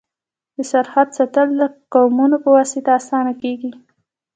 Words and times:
د 0.55 0.57
سرحد 0.71 1.07
ساتل 1.17 1.47
د 1.59 1.61
قومونو 1.93 2.35
په 2.43 2.49
واسطه 2.55 2.89
اسانه 2.99 3.33
کيږي. 3.41 3.71